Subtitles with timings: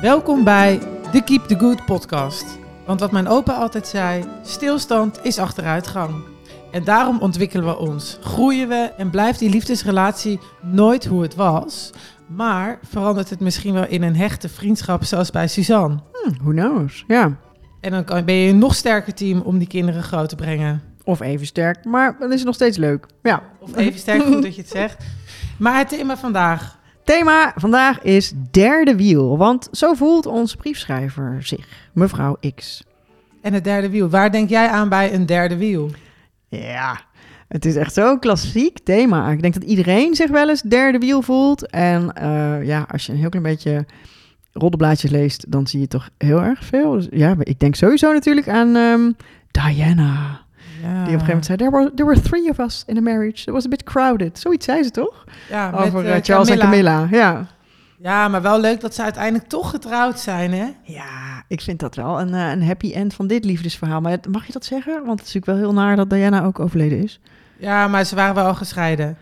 [0.00, 0.78] Welkom bij
[1.12, 2.44] de Keep the Good podcast.
[2.86, 6.14] Want wat mijn opa altijd zei, stilstand is achteruitgang.
[6.70, 11.90] En daarom ontwikkelen we ons, groeien we en blijft die liefdesrelatie nooit hoe het was.
[12.26, 15.98] Maar verandert het misschien wel in een hechte vriendschap zoals bij Suzanne.
[16.12, 17.04] Hmm, who knows?
[17.06, 17.36] Ja.
[17.80, 20.82] En dan kan- ben je een nog sterker team om die kinderen groot te brengen.
[21.04, 23.06] Of even sterk, maar dan is het nog steeds leuk.
[23.22, 23.42] Ja.
[23.60, 25.04] Of even sterk goed dat je het zegt.
[25.58, 26.78] Maar het thema vandaag.
[27.10, 32.84] Thema vandaag is derde wiel, want zo voelt onze briefschrijver zich, mevrouw X.
[33.42, 34.08] En het derde wiel.
[34.08, 35.90] Waar denk jij aan bij een derde wiel?
[36.48, 37.00] Ja,
[37.48, 39.30] het is echt zo'n klassiek thema.
[39.30, 41.70] Ik denk dat iedereen zich wel eens derde wiel voelt.
[41.70, 43.86] En eh, ja, als je een heel klein beetje
[44.52, 46.92] roddelblaadjes leest, dan zie je toch heel erg veel.
[46.92, 49.12] Dus ja, ik denk sowieso natuurlijk aan ehm,
[49.50, 50.40] Diana.
[50.80, 53.00] Die op een gegeven moment zei, there were, there were three of us in a
[53.00, 53.46] marriage.
[53.46, 54.38] It was a bit crowded.
[54.38, 55.24] Zoiets zei ze toch?
[55.48, 57.08] Ja, met, Over eh, eh, Charles en Camilla.
[57.10, 57.46] Ja.
[57.98, 60.66] Ja, maar wel leuk dat ze uiteindelijk toch getrouwd zijn, hè?
[60.82, 64.00] ja, ik vind dat wel een, eh, een happy end van dit liefdesverhaal.
[64.00, 64.92] Maar mag je dat zeggen?
[64.92, 67.20] Want het is natuurlijk wel heel naar dat Diana ook overleden is.
[67.56, 69.16] Ja, maar ze waren wel gescheiden.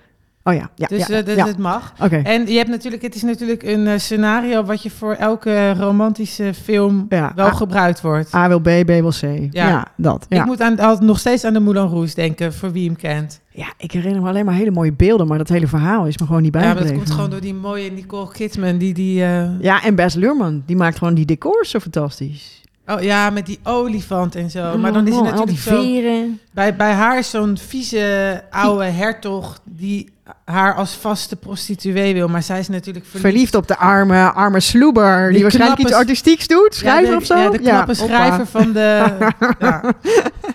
[0.48, 1.46] Oh ja, ja, dus ja, eh, ja.
[1.46, 1.92] het mag.
[2.02, 2.16] Oké.
[2.16, 6.54] En je hebt natuurlijk, het is natuurlijk een eh, scenario wat je voor elke romantische
[6.62, 8.34] film Ja, wel A- gebruikt wordt.
[8.34, 9.48] A wil B, B wil C.
[9.50, 10.26] Ja, dat.
[10.28, 10.41] Ja.
[10.41, 13.41] Ik moet aan, al- nog steeds aan de Moulin Rouge denken, voor wie hem kent.
[13.50, 16.26] ja, ik herinner me alleen maar hele mooie beelden, maar dat hele verhaal is me
[16.26, 16.98] gewoon niet Ja, maar bijgebleven.
[16.98, 19.22] dat komt gewoon door die mooie Nicole Kidman, die die...
[19.24, 22.56] eh, Ja, en Bess Luhrmann, die maakt gewoon die decors zo fantastisch.
[22.86, 24.78] Oh ja, met die olifant en zo.
[24.78, 26.30] maar dan is Oh, het al die natuurlijk zo...
[26.52, 30.08] Bij, bij haar is zo'n vieze oude hertog die
[30.44, 32.28] haar als vaste prostituee wil.
[32.28, 33.28] Maar zij is natuurlijk verliefd.
[33.28, 37.16] Verliefd op de arme, arme sloeber, die, Die waarschijnlijk iets artistieks doet, schrijver ja, de,
[37.16, 37.36] of zo.
[37.36, 39.14] Ja, de knappe schrijver van de...
[39.58, 39.94] ja.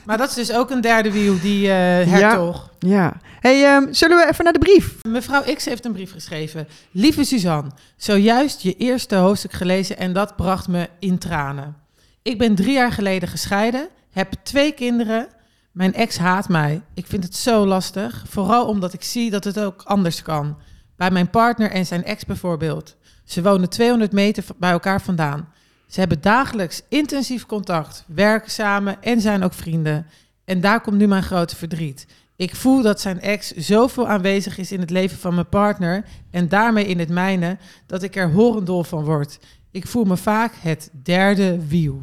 [0.06, 1.74] Maar dat is dus ook een derde wiel, die eh,
[2.12, 2.72] hertog.
[2.80, 3.14] Ja.
[3.40, 4.96] hey, ehm, zullen we even naar de brief?
[5.04, 6.68] Mevrouw X heeft een brief geschreven.
[6.92, 11.76] Lieve Suzanne, zojuist je eerste hoofdstuk gelezen en dat bracht me in tranen.
[12.22, 15.28] Ik ben drie jaar geleden gescheiden, heb twee kinderen.
[15.74, 16.82] Mijn ex haat mij.
[16.94, 20.58] Ik vind het zo lastig, vooral omdat ik zie dat het ook anders kan.
[20.96, 22.96] Bij mijn partner en zijn ex bijvoorbeeld.
[23.24, 25.50] Ze wonen 200 meter bij elkaar vandaan.
[25.88, 30.06] Ze hebben dagelijks intensief contact, werken samen en zijn ook vrienden.
[30.46, 32.08] En daar komt nu mijn grote verdriet.
[32.36, 36.50] Ik voel dat zijn ex zoveel aanwezig is in het leven van mijn partner en
[36.50, 39.40] daarmee in het mijne, dat ik er horendol van word.
[39.72, 42.02] Ik voel me vaak het derde wiel.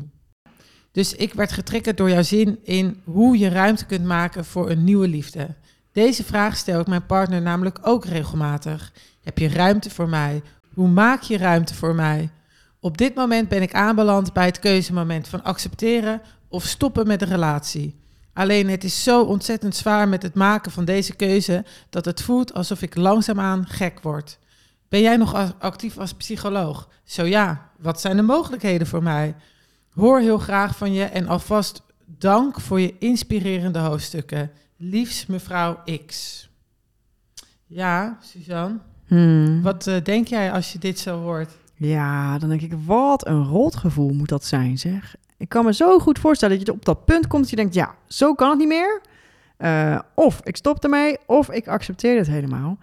[0.93, 4.85] Dus ik werd getriggerd door jouw zin in hoe je ruimte kunt maken voor een
[4.85, 5.55] nieuwe liefde.
[5.93, 8.93] Deze vraag stel ik mijn partner namelijk ook regelmatig.
[9.23, 10.43] Heb je ruimte voor mij?
[10.75, 12.31] Hoe maak je ruimte voor mij?
[12.81, 17.25] Op dit moment ben ik aanbeland bij het keuzemoment van accepteren of stoppen met de
[17.25, 17.99] relatie.
[18.33, 22.55] Alleen het is zo ontzettend zwaar met het maken van deze keuze dat het voelt
[22.55, 24.39] alsof ik langzaamaan gek word.
[24.89, 26.89] Ben jij nog actief als psycholoog?
[27.05, 29.35] Zo ja, wat zijn de mogelijkheden voor mij?
[29.91, 34.51] Hoor heel graag van je en alvast dank voor je inspirerende hoofdstukken.
[34.77, 36.49] Liefs mevrouw X.
[37.67, 39.63] Ja, Suzanne, Hmm.
[39.63, 41.51] wat eh, denk jij als je dit zo hoort?
[41.75, 45.15] Ja, dan denk ik, wat een rotgevoel moet dat zijn, zeg.
[45.37, 47.75] Ik kan me zo goed voorstellen dat je op dat punt komt dat je denkt,
[47.75, 49.01] ja, zo kan het niet meer.
[49.57, 52.79] Eh, of ik stop ermee, of ik accepteer het helemaal.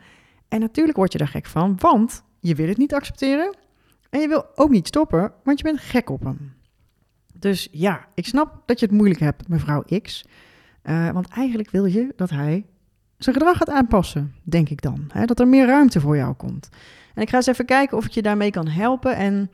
[0.48, 3.56] En natuurlijk word je daar gek van, want je wil het niet accepteren.
[4.10, 6.54] En je wil ook niet stoppen, want je bent gek op hem.
[7.40, 10.26] Dus ja, ik snap dat je het moeilijk hebt, mevrouw X.
[10.82, 12.66] Eh, want eigenlijk wil je dat hij
[13.18, 15.10] zijn gedrag gaat aanpassen, denk ik dan.
[15.14, 15.26] Hè?
[15.26, 16.70] Dat er meer ruimte voor jou komt.
[17.14, 19.16] En ik ga eens even kijken of ik je daarmee kan helpen.
[19.16, 19.50] En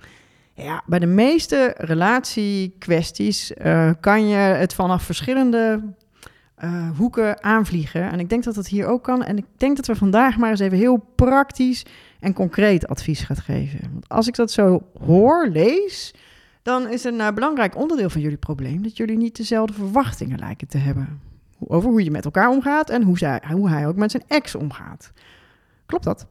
[0.54, 5.94] ja, bij de meeste relatiekwesties eh, kan je het vanaf verschillende
[6.56, 8.12] eh, hoeken aanvliegen.
[8.12, 9.24] En ik denk dat dat hier ook kan.
[9.24, 11.86] En ik denk dat we vandaag maar eens even heel praktisch
[12.20, 13.80] en concreet advies gaat geven.
[13.92, 16.14] Want als ik dat zo hoor, lees,
[16.64, 20.68] dan is een eh, belangrijk onderdeel van jullie probleem dat jullie niet dezelfde verwachtingen lijken
[20.68, 21.22] te hebben.
[21.60, 24.56] Over hoe je met elkaar omgaat en hoe, zij, hoe hij ook met zijn ex
[24.56, 25.12] omgaat.
[25.86, 26.28] Klopt dat?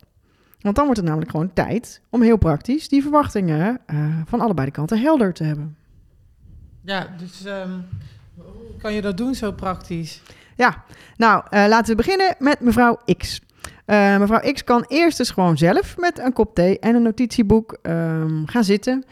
[0.60, 3.96] Want dan wordt het namelijk gewoon tijd om heel praktisch die verwachtingen eh,
[4.26, 5.76] van allebei de kanten helder te hebben.
[6.84, 7.70] Ja, dus ehm,
[8.34, 10.22] hoe kan je dat doen zo praktisch?
[10.56, 10.84] Ja,
[11.16, 13.40] nou eh, laten we beginnen met mevrouw X.
[14.18, 18.46] Mevrouw X kan eerst dus gewoon zelf met een kop thee en een notitieboek ehm,
[18.46, 19.04] gaan zitten.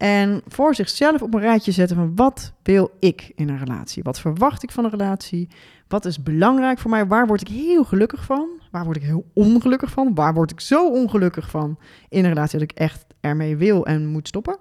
[0.00, 4.02] En voor zichzelf op een rijtje zetten van wat wil ik in een relatie?
[4.02, 5.48] Wat verwacht ik van een relatie?
[5.88, 7.06] Wat is belangrijk voor mij?
[7.06, 8.48] Waar word ik heel gelukkig van?
[8.70, 10.14] Waar word ik heel ongelukkig van?
[10.14, 14.06] Waar word ik zo ongelukkig van in een relatie dat ik echt ermee wil en
[14.06, 14.58] moet stoppen?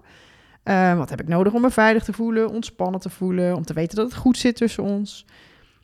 [0.63, 3.73] Eh, wat heb ik nodig om me veilig te voelen, ontspannen te voelen, om te
[3.73, 5.25] weten dat het goed zit tussen ons?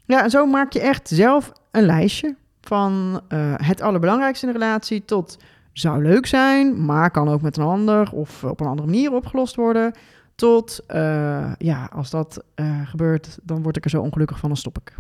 [0.05, 4.59] Ja, en zo maak je echt zelf een lijstje van eh, het allerbelangrijkste in een
[4.59, 5.37] relatie tot
[5.77, 9.56] zou leuk zijn, maar kan ook met een ander of op een andere manier opgelost
[9.56, 9.94] worden.
[10.36, 14.57] Tot, eh, ja, als dat eh, gebeurt, dan word ik er zo ongelukkig van, dan
[14.57, 14.94] stop ik.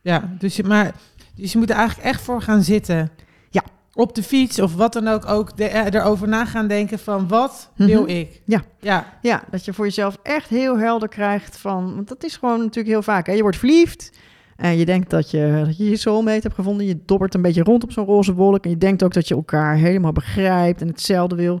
[0.00, 0.94] Ja, dus je, maar,
[1.34, 3.10] dus je moet er eigenlijk echt voor gaan zitten.
[3.50, 3.62] Ja.
[3.94, 7.28] Op de fiets of wat dan ook, ook de, eh, erover na gaan denken van
[7.28, 8.10] wat wil Mhm.
[8.10, 8.42] ik?
[8.44, 8.62] Ja.
[8.80, 11.94] Ja, Ja, dat je voor jezelf echt heel helder krijgt van...
[11.94, 13.26] Want dat is gewoon natuurlijk heel vaak.
[13.26, 13.32] Hè?
[13.32, 14.18] Je wordt verliefd
[14.56, 16.86] en je denkt dat je, dat je je soulmate hebt gevonden.
[16.86, 18.64] Je dobbert een beetje rond op zo'n roze wolk.
[18.64, 21.60] En je denkt ook dat je elkaar helemaal begrijpt en hetzelfde wil.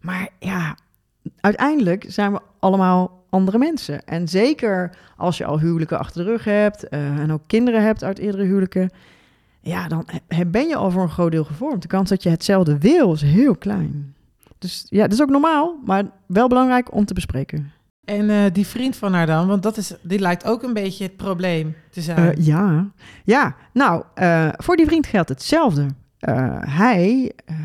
[0.00, 0.76] Maar ja,
[1.40, 4.04] uiteindelijk zijn we allemaal andere mensen.
[4.04, 6.88] En zeker als je al huwelijken achter de rug hebt...
[6.88, 8.90] eh, en ook kinderen hebt uit eerdere huwelijken...
[9.60, 10.06] Ja, dan
[10.46, 11.82] ben je al voor een groot deel gevormd.
[11.82, 14.14] De kans dat je hetzelfde wil is heel klein.
[14.58, 17.72] Dus ja, dat is ook normaal, maar wel belangrijk om te bespreken.
[18.08, 21.04] En eh, die vriend van haar dan, want dat is, die lijkt ook een beetje
[21.04, 22.18] het probleem te zijn.
[22.18, 22.90] Eh, ja.
[23.24, 25.86] ja, nou, eh, voor die vriend geldt hetzelfde.
[26.60, 27.56] Hij eh,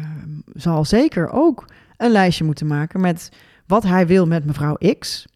[0.54, 1.66] zal zeker ook
[1.98, 3.32] een lijstje moeten maken met
[3.68, 5.28] wat hij wil met mevrouw X.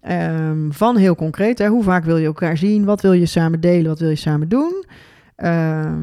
[0.00, 2.84] Ehm, van heel concreet, hè, hoe vaak wil je elkaar zien?
[2.84, 3.88] Wat wil je samen delen?
[3.88, 4.84] Wat wil je samen doen?
[5.36, 5.98] Ehm,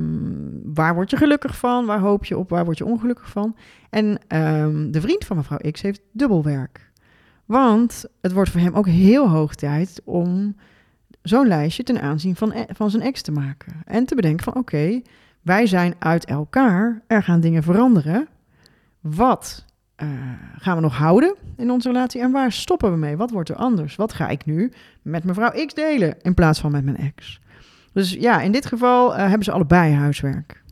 [0.64, 1.86] waar word je gelukkig van?
[1.86, 2.50] Waar hoop je op?
[2.50, 3.56] Waar word je ongelukkig van?
[3.90, 6.92] En ehm, de vriend van mevrouw X heeft dubbelwerk.
[7.46, 10.56] Want het wordt voor hem ook heel hoog tijd om
[11.22, 13.74] zo'n lijstje ten aanzien van, e- van zijn ex te maken.
[13.86, 15.02] En te bedenken van oké,
[15.42, 18.28] wij zijn uit elkaar, er gaan dingen veranderen.
[19.02, 20.08] Wat eh,
[20.58, 23.18] gaan we nog houden in onze relatie en waar stoppen we mee?
[23.18, 23.96] Wat wordt er anders?
[23.96, 27.42] Wat ga ik nu met mevrouw X delen in plaats van met mijn ex?
[27.94, 30.64] Dus ja, in dit geval eh, hebben ze allebei huiswerk.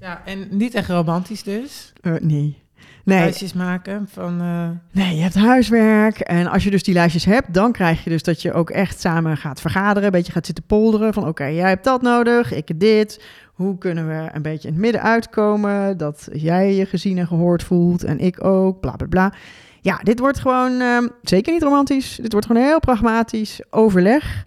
[0.00, 1.92] Ja, en niet echt romantisch dus.
[2.00, 2.64] Eh, nee.
[3.06, 4.40] Nee, Lijstjes maken van...
[4.40, 4.68] eh,
[5.02, 6.18] Nee, je hebt huiswerk.
[6.20, 9.00] En als je dus die lijstjes hebt, dan krijg je dus dat je ook echt
[9.00, 10.04] samen gaat vergaderen.
[10.04, 11.12] Een beetje gaat zitten polderen.
[11.14, 13.24] Van oké, jij hebt dat nodig, ik dit.
[13.54, 15.96] Hoe kunnen we een beetje in het midden uitkomen?
[15.96, 19.32] Dat jij je gezien en gehoord voelt en ik ook, bla bla bla.
[19.80, 22.16] Ja, dit wordt gewoon ehm, zeker niet romantisch.
[22.22, 24.44] Dit wordt gewoon heel pragmatisch overleg.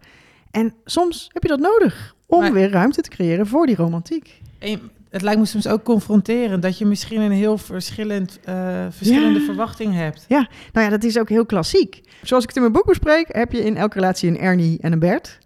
[0.51, 4.41] En soms heb je dat nodig om Maar- weer ruimte te creëren voor die romantiek.
[4.59, 4.79] en
[5.09, 9.45] het lijkt me soms ook confronterend dat je misschien een heel verschillend, eh, verschillende Ja.
[9.45, 10.25] verwachting hebt.
[10.73, 12.01] Nou ja, dat is ook heel klassiek.
[12.23, 14.91] Zoals ik het in mijn boek bespreek, heb je in elke relatie een Ernie en
[14.91, 15.37] een Bert.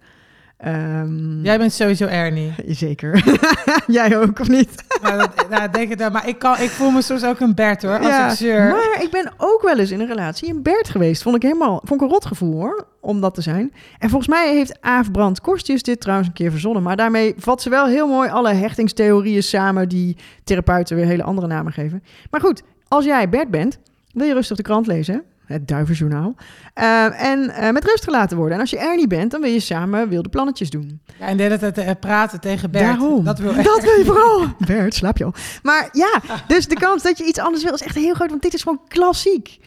[0.64, 2.54] Ehm, Jij bent sowieso Ernie.
[2.86, 3.24] Zeker.
[3.88, 4.84] Jij ook, of niet?
[5.04, 6.10] nou, dat, nou, denk het wel.
[6.10, 8.70] Maar ik, kan, ik voel me soms ook een Bert hoor, als Ja, ik zeur.
[8.70, 11.24] Maar ik ben ook wel eens in een relatie een Bert geweest.
[11.24, 13.74] Vond ik helemaal, vond ik een rotgevoel hoor, om dat te zijn.
[14.00, 16.84] En volgens mij heeft Aaf Brand Korstjes dit trouwens een keer verzonnen.
[16.84, 21.48] Maar daarmee vat ze wel heel mooi alle hechtingstheorieën samen die therapeuten weer hele andere
[21.48, 22.04] namen geven.
[22.30, 23.80] Maar goed, als jij Bert bent,
[24.14, 25.24] wil je rustig de krant lezen.
[25.54, 26.36] Het Duivenjournaal.
[26.74, 28.54] Eh, en eh, met rust gelaten worden.
[28.56, 31.02] En als je Ernie bent, dan wil je samen wilde plannetjes doen.
[31.20, 32.86] Ja, en de hele tijd eh, praten tegen Bert.
[32.86, 33.24] Daarom.
[33.24, 34.48] Dat wil Dat wil je vooral.
[34.68, 35.34] Bert, slaap je al.
[35.64, 38.30] Maar ja, dus de kans dat je iets anders wil is echt heel groot.
[38.30, 39.58] Want dit is gewoon klassiek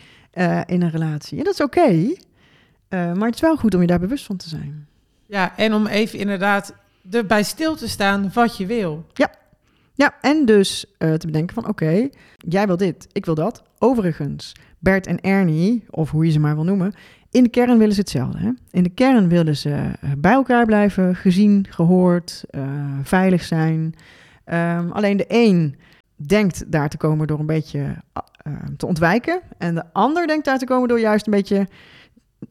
[0.66, 1.38] in een relatie.
[1.38, 2.14] En dat is oké.
[2.88, 4.86] Maar het is wel goed om je daar bewust van te zijn.
[5.26, 6.74] Ja, en om even inderdaad
[7.10, 9.06] erbij stil te staan wat je wil.
[9.12, 9.30] Ja,
[10.20, 13.62] en dus eh, te bedenken van oké, jij wil dit, ik wil dat.
[13.78, 16.94] Overigens, Bert en Ernie, of hoe je ze maar wil noemen,
[17.30, 18.38] in de kern willen ze hetzelfde.
[18.38, 18.50] Hè?
[18.70, 22.62] In de kern willen ze eh, bij elkaar blijven, gezien, gehoord, eh,
[23.02, 23.94] veilig zijn.
[24.44, 25.76] Ehm, alleen de een
[26.16, 27.96] denkt daar te komen door een beetje
[28.76, 29.40] te ontwijken.
[29.58, 31.68] En de ander denkt daar te komen door juist een beetje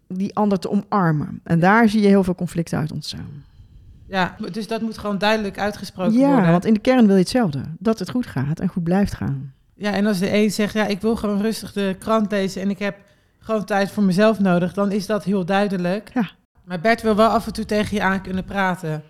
[0.08, 1.40] die ander te omarmen.
[1.44, 3.44] En daar zie je heel veel conflicten uit ontstaan.
[4.08, 6.52] Ja, dus dat moet gewoon duidelijk uitgesproken Ja, worden.
[6.52, 7.62] want in de kern wil je hetzelfde.
[7.80, 9.54] Dat het goed gaat en goed blijft gaan.
[9.76, 12.70] Ja, en als de een zegt, ja, ik wil gewoon rustig de krant lezen en
[12.70, 12.98] ik heb
[13.40, 16.12] gewoon tijd voor mezelf nodig, dan is dat heel duidelijk.
[16.14, 16.30] Ja.
[16.66, 19.04] Maar Bert wil wel af en toe tegen je aan kunnen praten.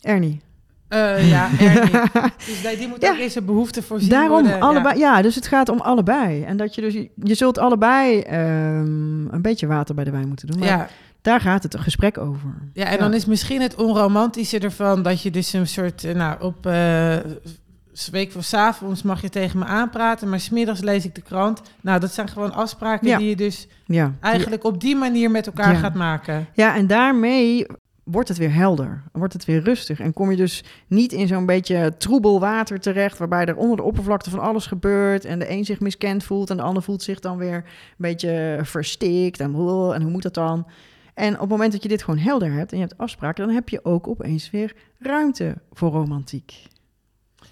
[0.00, 0.40] Ernie.
[0.88, 1.90] Eh, ja, Ernie.
[2.46, 3.10] Dus die, die moet Ja.
[3.10, 4.60] ook in zijn behoefte voorzien Daarom worden.
[4.60, 4.98] allebei.
[4.98, 5.22] Ja.
[5.22, 6.42] dus het gaat om allebei.
[6.44, 6.92] En dat je dus
[7.24, 10.62] je zult allebei ehm, een beetje water bij de wijn moeten doen.
[10.62, 10.76] Ja.
[10.76, 10.88] Maar Ja.
[11.22, 12.54] Daar gaat het een gesprek over.
[12.72, 16.42] ja, en dan is misschien het onromantische ervan dat je dus een soort, eh, nou,
[16.42, 17.16] op eh
[18.10, 21.62] week van 's avonds mag je tegen me aanpraten, maar smiddags lees ik de krant.
[21.80, 23.18] Nou, dat zijn gewoon afspraken Ja.
[23.18, 24.12] die je dus Ja.
[24.20, 25.78] eigenlijk op die manier met elkaar Ja.
[25.78, 26.46] gaat maken.
[26.54, 27.66] ja, en daarmee
[28.04, 29.02] wordt het weer helder.
[29.12, 30.00] Wordt het weer rustig.
[30.00, 33.18] En kom je dus niet in zo'n beetje troebel water terecht...
[33.18, 35.24] waarbij er onder de oppervlakte van alles gebeurt...
[35.24, 37.54] en de een zich miskend voelt en de ander voelt zich dan weer...
[37.54, 37.62] een
[37.96, 40.66] beetje verstikt en, "Wow, en hoe moet dat dan?
[41.14, 43.46] En op het moment dat je dit gewoon helder hebt en je hebt afspraken...
[43.46, 46.70] dan heb je ook opeens weer ruimte voor romantiek.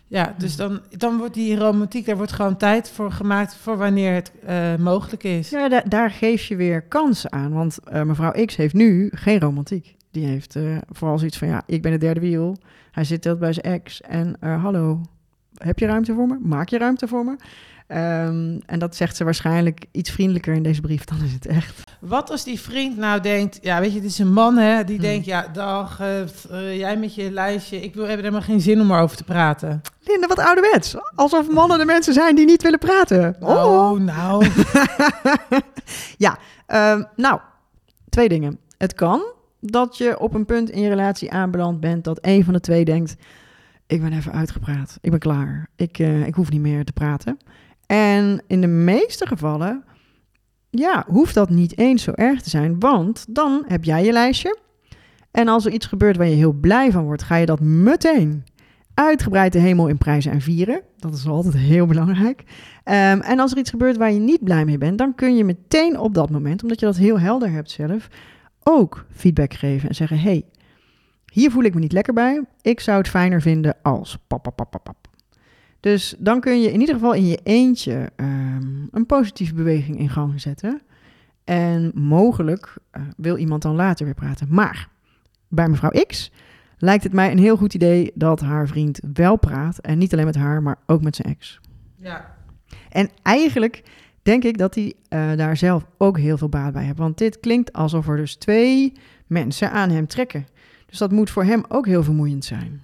[0.07, 4.15] Ja, dus dan, dan wordt die romantiek, daar wordt gewoon tijd voor gemaakt voor wanneer
[4.15, 5.51] het eh, mogelijk is.
[5.51, 7.53] Ja, da- daar geef je weer kansen aan.
[7.53, 9.97] Want eh, mevrouw X heeft nu geen romantiek.
[10.11, 12.57] Die heeft eh, vooral zoiets van, ja, ik ben het derde wiel.
[12.91, 14.01] Hij zit dat bij zijn ex.
[14.01, 15.01] En hallo,
[15.55, 16.39] heb je ruimte voor me?
[16.41, 17.37] Maak je ruimte voor me?
[17.91, 21.83] Ehm, en dat zegt ze waarschijnlijk iets vriendelijker in deze brief dan is het echt.
[22.01, 24.95] Wat als die vriend nou denkt, ja, weet je, het is een man, hè, die
[24.95, 25.05] Hmm.
[25.05, 28.61] denkt, ja, dag, eh, eh, jij met je lijstje, ik wil, heb er helemaal geen
[28.61, 29.81] zin om erover te praten.
[30.01, 30.97] Linda, wat ouderwets.
[31.15, 33.37] Alsof mannen de mensen zijn die niet willen praten.
[33.41, 34.47] Oh, nou.
[36.67, 37.41] Ehm, nou,
[38.09, 38.59] twee dingen.
[38.79, 39.23] Het kan
[39.61, 42.85] dat je op een punt in je relatie aanbeland bent dat een van de twee
[42.85, 43.17] denkt:
[43.87, 47.39] ik ben even uitgepraat, ik ben klaar, ik, eh, ik hoef niet meer te praten.
[47.91, 49.85] En in de meeste gevallen,
[50.71, 54.59] ja, hoeft dat niet eens zo erg te zijn, want dan heb jij je lijstje.
[55.31, 58.45] En als er iets gebeurt waar je heel blij van wordt, ga je dat meteen
[58.95, 60.83] uitgebreid de hemel in prijzen en vieren.
[60.97, 62.43] Dat is altijd heel belangrijk.
[62.85, 65.45] Ehm, en als er iets gebeurt waar je niet blij mee bent, dan kun je
[65.45, 68.09] meteen op dat moment, omdat je dat heel helder hebt zelf,
[68.63, 70.45] ook feedback geven en zeggen: hey,
[71.33, 72.45] hier voel ik me niet lekker bij.
[72.61, 74.19] Ik zou het fijner vinden als.
[75.81, 80.09] Dus dan kun je in ieder geval in je eentje ehm, een positieve beweging in
[80.09, 80.83] gang zetten.
[81.45, 84.47] En mogelijk eh, wil iemand dan later weer praten.
[84.51, 84.89] Maar
[85.49, 86.31] bij mevrouw X
[86.79, 89.79] lijkt het mij een heel goed idee dat haar vriend wel praat.
[89.79, 91.61] En niet alleen met haar, maar ook met zijn ex.
[91.97, 92.37] Ja.
[92.89, 93.83] En eigenlijk
[94.23, 96.99] denk ik dat hij eh, daar zelf ook heel veel baat bij heeft.
[96.99, 98.93] Want dit klinkt alsof er dus twee
[99.27, 100.47] mensen aan hem trekken.
[100.87, 102.83] Dus dat moet voor hem ook heel vermoeiend zijn.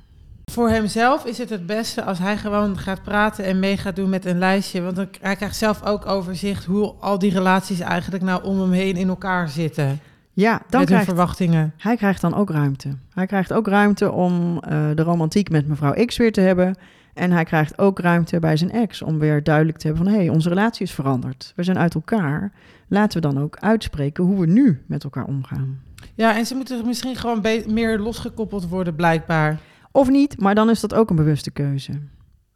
[0.53, 4.09] Voor hemzelf is het het beste als hij gewoon gaat praten en mee gaat doen
[4.09, 4.83] met een lijstje.
[4.83, 8.71] Want dan, hij krijgt zelf ook overzicht hoe al die relaties eigenlijk nou om hem
[8.71, 10.01] heen in elkaar zitten.
[10.33, 11.73] Ja, dan met hun krijgt, verwachtingen.
[11.77, 12.97] hij krijgt dan ook ruimte.
[13.15, 16.77] Hij krijgt ook ruimte om eh, de romantiek met mevrouw X weer te hebben.
[17.15, 20.15] En hij krijgt ook ruimte bij zijn ex om weer duidelijk te hebben van...
[20.15, 21.53] hé, hey, onze relatie is veranderd.
[21.57, 22.53] We zijn uit elkaar.
[22.89, 25.81] Laten we dan ook uitspreken hoe we nu met elkaar omgaan.
[26.15, 29.59] Ja, en ze moeten misschien gewoon meer losgekoppeld worden, blijkbaar.
[29.97, 31.93] Of niet, maar dan is dat ook een bewuste keuze.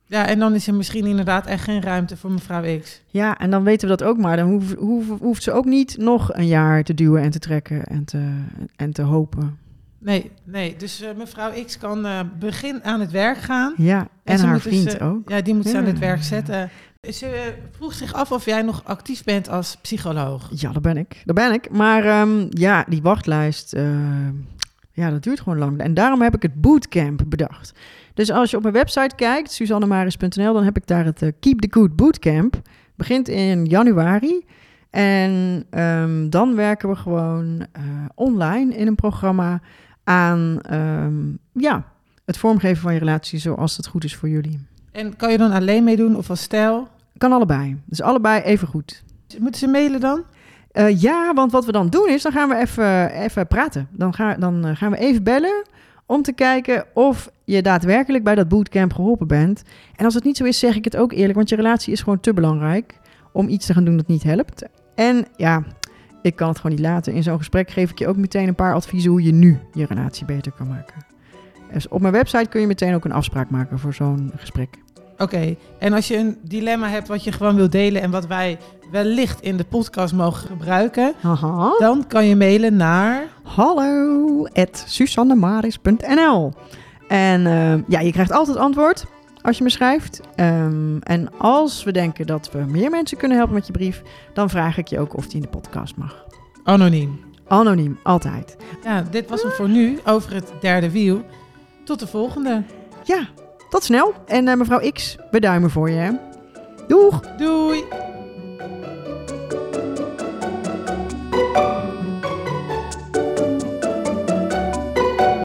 [0.05, 3.03] Ja, en dan is er misschien inderdaad echt geen ruimte voor mevrouw X.
[3.07, 4.37] Ja, en dan weten we dat ook maar.
[4.37, 7.85] Dan hoeft, hoeft, hoeft ze ook niet nog een jaar te duwen en te trekken
[7.85, 8.45] en te,
[8.77, 9.59] en te hopen.
[9.99, 10.75] Nee, nee.
[10.79, 13.75] Dus eh, mevrouw X kan eh, begin aan het werk gaan.
[13.77, 15.29] Ja, en, ze haar moet dus, vriend eh, ook.
[15.29, 16.71] Ja, die moet ze aan het werk zetten.
[17.13, 20.51] Ze vroeg zich af of jij nog actief bent als psycholoog.
[20.55, 21.23] Ja, daar ben ik.
[21.25, 21.71] Daar ben ik.
[21.71, 23.75] Maar ehm, ja, die wachtlijst,
[25.01, 25.79] ja, dat duurt gewoon lang.
[25.79, 27.73] En daarom heb ik het bootcamp bedacht.
[28.15, 31.61] Dus als je op mijn website kijkt, suzannemaris.nl, dan heb ik daar het eh, Keep
[31.61, 32.61] the Good Bootcamp.
[32.97, 34.45] Begint in januari.
[34.91, 37.83] En ehm, dan werken we gewoon eh,
[38.15, 39.61] online in een programma
[40.05, 41.15] aan ehm,
[41.53, 41.85] ja,
[42.25, 44.67] het vormgeven van je relatie zoals het goed is voor jullie.
[44.93, 46.89] En kan je dan alleen meedoen of als stijl?
[47.19, 47.81] Kan allebei.
[47.85, 49.03] Dus allebei even goed.
[49.39, 50.25] Moeten ze mailen dan?
[50.71, 53.89] Eh, ja, want wat we dan doen is, dan gaan we even, even praten.
[53.91, 55.63] Dan, ga, dan eh, gaan we even bellen
[56.07, 59.63] om te kijken of je daadwerkelijk bij dat bootcamp geholpen bent.
[59.97, 62.01] En als het niet zo is, zeg ik het ook eerlijk, want je relatie is
[62.01, 62.99] gewoon te belangrijk
[63.33, 64.65] om iets te gaan doen dat niet helpt.
[64.95, 65.65] En ja,
[66.23, 67.13] ik kan het gewoon niet laten.
[67.13, 69.87] In zo'n gesprek geef ik je ook meteen een paar adviezen hoe je nu je
[69.87, 71.07] relatie beter kan maken.
[71.73, 74.79] Dus op mijn website kun je meteen ook een afspraak maken voor zo'n gesprek.
[75.21, 75.57] Oké.
[75.79, 78.59] En als je een dilemma hebt wat je gewoon wilt delen en wat wij
[78.91, 81.15] wellicht in de podcast mogen gebruiken,
[81.79, 83.23] dan kan je mailen naar.
[83.43, 86.53] hallo at susannemaris.nl.
[87.09, 89.07] En eh, ja, je krijgt altijd antwoord
[89.43, 90.21] als je me schrijft.
[90.35, 94.51] Ehm, en als we denken dat we meer mensen kunnen helpen met je brief, dan
[94.51, 96.25] vraag ik je ook of die in de podcast mag.
[96.65, 97.21] Anoniem.
[97.47, 98.57] Anoniem, altijd.
[98.85, 101.23] Ja, dit was hem voor nu over het derde wiel.
[101.85, 102.63] Tot de volgende.
[103.05, 103.29] Ja,
[103.71, 104.15] tot snel.
[104.27, 106.19] En eh, mevrouw X, we duimen voor je.
[106.87, 107.21] Doeg!
[107.37, 108.10] Doei!